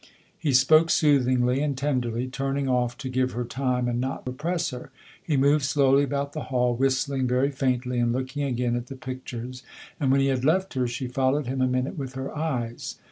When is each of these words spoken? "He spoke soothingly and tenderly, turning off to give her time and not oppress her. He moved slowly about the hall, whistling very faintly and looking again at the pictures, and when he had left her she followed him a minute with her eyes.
"He 0.39 0.51
spoke 0.51 0.89
soothingly 0.89 1.61
and 1.61 1.77
tenderly, 1.77 2.27
turning 2.27 2.67
off 2.67 2.97
to 2.97 3.07
give 3.07 3.33
her 3.33 3.45
time 3.45 3.87
and 3.87 4.01
not 4.01 4.27
oppress 4.27 4.71
her. 4.71 4.89
He 5.21 5.37
moved 5.37 5.63
slowly 5.63 6.01
about 6.01 6.33
the 6.33 6.45
hall, 6.45 6.75
whistling 6.75 7.27
very 7.27 7.51
faintly 7.51 7.99
and 7.99 8.11
looking 8.11 8.41
again 8.41 8.75
at 8.75 8.87
the 8.87 8.95
pictures, 8.95 9.61
and 9.99 10.11
when 10.11 10.21
he 10.21 10.25
had 10.33 10.43
left 10.43 10.73
her 10.73 10.87
she 10.87 11.05
followed 11.07 11.45
him 11.45 11.61
a 11.61 11.67
minute 11.67 11.99
with 11.99 12.15
her 12.15 12.35
eyes. 12.35 12.97